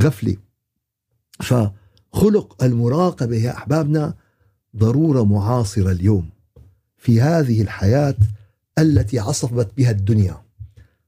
[0.00, 0.36] غفلة.
[1.40, 4.14] فخلق المراقبة يا أحبابنا
[4.76, 6.30] ضرورة معاصرة اليوم
[6.96, 8.16] في هذه الحياة
[8.78, 10.42] التي عصفت بها الدنيا.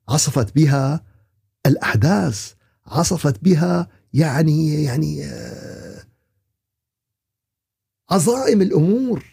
[0.08, 1.04] عصفت بها
[1.66, 2.52] الأحداث
[2.86, 6.02] عصفت بها يعني يعني آه،
[8.10, 9.24] عظائم الأمور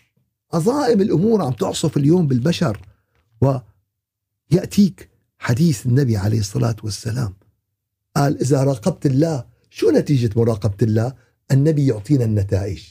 [0.54, 2.82] عظائم الأمور عم تعصف اليوم بالبشر
[3.42, 5.10] ويأتيك
[5.40, 7.34] حديث النبي عليه الصلاة والسلام.
[8.16, 11.14] قال إذا راقبت الله شو نتيجة مراقبة الله؟
[11.52, 12.84] النبي يعطينا النتائج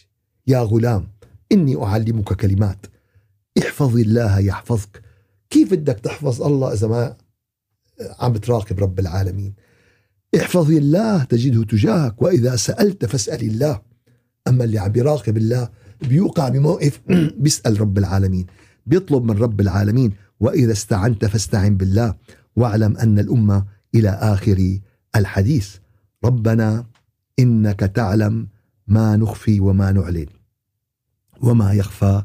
[0.47, 1.09] يا غلام
[1.53, 2.87] إني أعلمك كلمات
[3.59, 5.03] احفظ الله يحفظك.
[5.51, 7.17] كيف بدك تحفظ الله إذا ما
[8.19, 9.55] عم تراقب رب العالمين؟
[10.35, 13.81] احفظ الله تجده تجاهك وإذا سألت فاسأل الله.
[14.49, 15.69] أما اللي عم يراقب الله
[16.09, 17.01] بيوقع بموقف
[17.43, 18.47] بيسأل رب العالمين
[18.87, 22.15] بيطلب من رب العالمين وإذا استعنت فاستعن بالله
[22.57, 24.79] واعلم أن الأمة إلى آخر
[25.17, 25.77] الحديث.
[26.25, 26.87] ربنا
[27.39, 28.49] إنك تعلم
[28.87, 30.27] ما نخفي وما نعلن
[31.43, 32.23] وما يخفى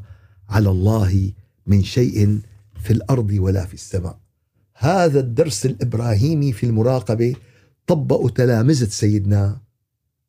[0.48, 1.32] على الله
[1.66, 2.40] من شيء
[2.82, 4.18] في الأرض ولا في السماء.
[4.76, 7.34] هذا الدرس الإبراهيمي في المراقبة
[7.86, 9.60] طبقوا تلامذة سيدنا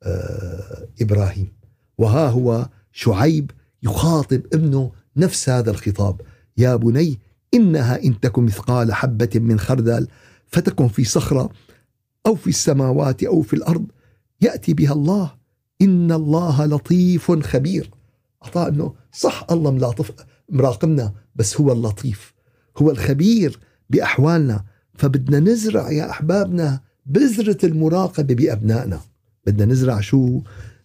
[0.03, 1.53] آه، إبراهيم.
[1.97, 3.51] وها هو شعيب
[3.83, 6.21] يخاطب ابنه نفس هذا الخطاب.
[6.57, 7.19] يا بني
[7.53, 10.07] إنها إن تكن مثقال حبة من خردل
[10.47, 11.49] فتكن في صخرة
[12.25, 13.85] أو في السماوات أو في الأرض
[14.41, 15.31] يأتي بها الله.
[15.81, 17.91] إن الله لطيف خبير.
[18.43, 20.11] أعطاه أنه صح الله ملاطف
[20.49, 22.33] مراقبنا بس هو اللطيف.
[22.77, 24.63] هو الخبير بأحوالنا.
[24.93, 28.99] فبدنا نزرع يا أحبابنا بذرة المراقبة بأبنائنا.
[29.47, 30.41] بدنا نزرع شو؟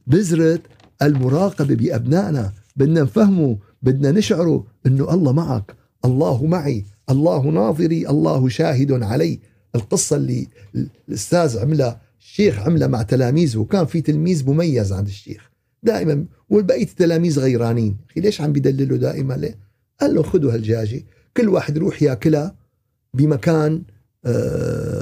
[0.07, 0.61] بذرة
[1.03, 2.53] المراقبة بأبنائنا.
[2.77, 9.41] بدنا نفهمه بدنا نشعره أنه الله معك الله معي الله ناظري الله شاهد علي.
[9.75, 10.47] القصة اللي
[11.09, 15.51] الأستاذ عملها الشيخ عملها مع تلاميذه وكان في تلميذ مميز عند الشيخ.
[15.83, 17.97] دائما والبقية التلاميذ غيرانين.
[18.11, 19.59] أخي ليش عم بيدللوا دائما؟ ليه؟
[20.01, 21.05] قال له خذوا هالجاجة
[21.37, 22.57] كل واحد يروح ياكلها
[23.15, 23.83] بمكان
[24.25, 24.98] آه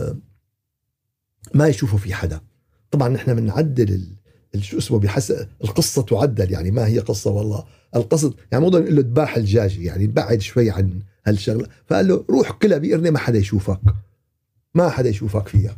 [1.55, 2.41] ما يشوفوا في حدا.
[2.91, 4.07] طبعا نحن بنعدل
[4.61, 7.65] شو اسمه بحسب القصة تعدل يعني ما هي قصة والله.
[7.97, 11.67] القصد يعني مو نقول له ذباح الدجاجه يعني بعد شوي عن هالشغلة.
[11.87, 13.81] فقال له روح كلها بقرنه ما حدا يشوفك
[14.75, 15.77] ما حدا يشوفك فيها.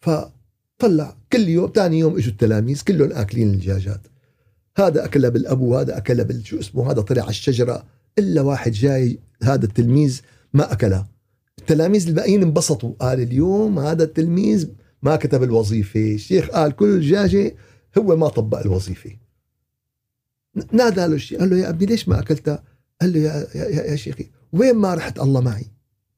[0.00, 4.00] فطلع كل يوم ثاني يوم إجوا التلاميذ كلهم آكلين الدجاجات
[4.76, 7.84] هذا اكلها بالابو هذا اكلها بالشو اسمه هذا طلع على الشجرة
[8.18, 10.20] إلا واحد جاي هذا التلميذ
[10.52, 11.06] ما اكلها
[11.64, 12.92] التلاميذ الباقيين انبسطوا.
[13.00, 14.68] قال اليوم هذا التلميذ
[15.02, 16.14] ما كتب الوظيفة.
[16.14, 17.54] الشيخ قال كل دجاجه
[17.98, 19.10] هو ما طبق الوظيفة.
[20.72, 22.62] نادى له الشيخ قال له يا ابني ليش ما اكلتها
[23.00, 25.66] قال له يا, يا, يا شيخي وين ما رحت الله معي.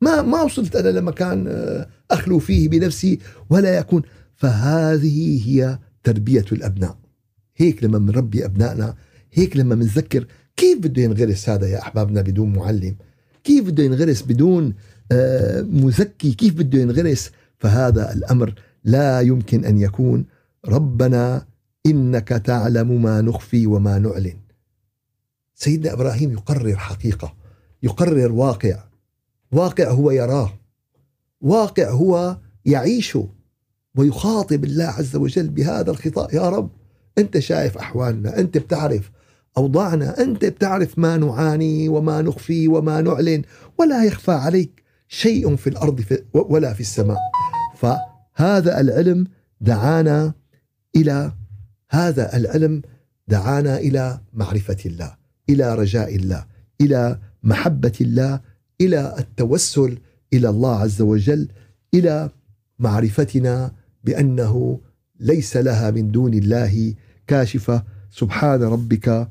[0.01, 3.19] ما ما وصلت أنا لمكان آه، أخلو فيه بنفسي
[3.51, 4.03] ولا يكون.
[4.35, 6.99] فهذه هي تربية الأبناء.
[7.57, 8.95] هيك لما بنربي أبنائنا
[9.33, 12.97] هيك لما بنذكر كيف بده ينغرس هذا يا أحبابنا بدون معلم؟
[13.45, 14.75] كيف بده ينغرس بدون
[15.63, 20.25] مزكي كيف بده ينغرس؟ فهذا الأمر لا يمكن أن يكون.
[20.69, 21.47] ربنا
[21.87, 24.37] إنك تعلم ما نخفي وما نعلن.
[25.55, 27.35] سيدنا إبراهيم يقرر حقيقة
[27.83, 28.85] يقرر واقع.
[29.53, 30.59] واقع هو يراه.
[31.41, 33.29] واقع هو يعيشه
[33.95, 36.35] ويخاطب الله عز وجل بهذا الخطاب.
[36.35, 36.71] يا رب
[37.19, 39.11] أنت شايف أحوالنا أنت بتعرف
[39.57, 43.43] أوضاعنا أنت بتعرف ما نعاني وما نخفي وما نعلن
[43.79, 44.86] ولا يخفى عليك.
[45.09, 47.19] شيء في الأرض ولا في السماء.
[47.77, 49.27] فهذا العلم
[49.61, 50.35] دعانا
[50.97, 51.33] إلى
[51.91, 52.83] هذا العلم
[53.29, 55.15] دعانا إلى معرفة الله
[55.49, 56.47] إلى رجاء الله
[56.81, 58.41] إلى محبة الله
[58.81, 59.99] إلى التوسل
[60.33, 61.49] إلى الله عز وجل
[61.95, 62.31] إلى
[62.79, 63.73] معرفتنا
[64.05, 64.81] بأنه
[65.21, 66.95] ليس لها من دون الله
[67.27, 67.83] كاشفة.
[68.11, 69.29] سبحان ربك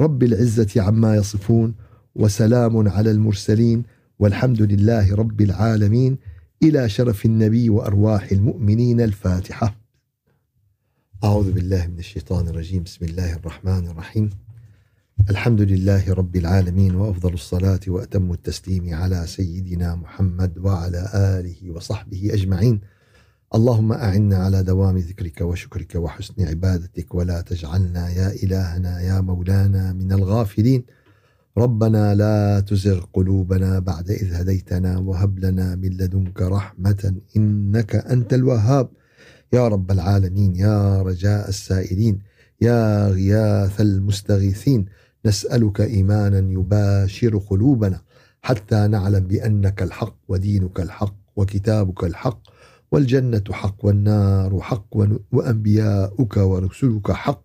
[0.00, 1.74] رب العزة عما يصفون
[2.14, 3.82] وسلام على المرسلين
[4.18, 6.18] والحمد لله رب العالمين
[6.62, 9.76] إلى شرف النبي وأرواح المؤمنين الفاتحة.
[11.24, 12.82] أعوذ بالله من الشيطان الرجيم.
[12.82, 14.30] بسم الله الرحمن الرحيم.
[15.30, 22.80] الحمد لله رب العالمين وأفضل الصلاة وأتم التسليم على سيدنا محمد وعلى آله وصحبه أجمعين.
[23.54, 30.12] اللهم أعنا على دوام ذكرك وشكرك وحسن عبادتك ولا تجعلنا يا إلهنا يا مولانا من
[30.12, 30.84] الغافلين.
[31.58, 38.88] ربنا لا تزغ قلوبنا بعد إذ هديتنا وهب لنا من لدنك رحمة إنك أنت الوهاب.
[39.52, 42.18] يا رب العالمين يا رجاء السائلين
[42.60, 44.86] يا غياث المستغيثين
[45.26, 48.00] نسألك إيمانا يباشر قلوبنا
[48.42, 52.40] حتى نعلم بأنك الحق ودينك الحق وكتابك الحق
[52.92, 54.96] والجنة حق والنار حق
[55.32, 57.44] وأنبياؤك ورسلك حق.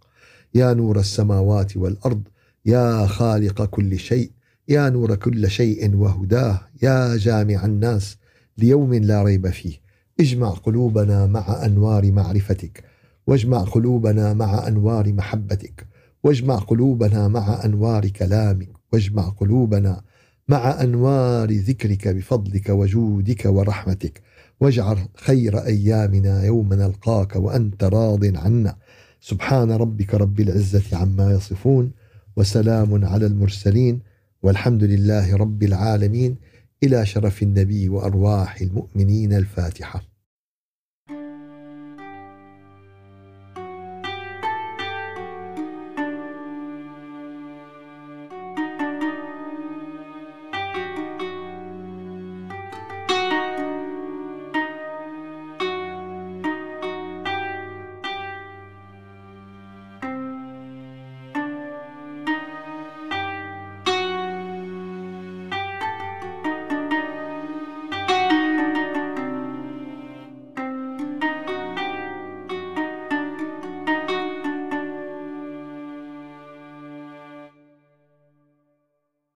[0.53, 2.21] يا نور السماوات والأرض
[2.65, 4.31] يا خالق كل شيء
[4.67, 8.17] يا نور كل شيء وهداه يا جامع الناس
[8.57, 9.73] ليوم لا ريب فيه.
[10.19, 12.83] اجمع قلوبنا مع أنوار معرفتك.
[13.27, 15.87] واجمع قلوبنا مع أنوار محبتك.
[16.23, 18.69] واجمع قلوبنا مع أنوار كلامك.
[18.93, 20.01] واجمع قلوبنا
[20.47, 24.21] مع أنوار ذكرك بفضلك وجودك ورحمتك.
[24.59, 28.75] واجعل خير أيامنا يوم نلقاك وأنت راض عنا.
[29.21, 31.91] سبحان ربك رب العزة عما يصفون.
[32.39, 33.99] وسلام على المرسلين
[34.43, 36.35] والحمد لله رب العالمين
[36.83, 40.08] إلى شرف النبي وأرواح المؤمنين الفاتحة.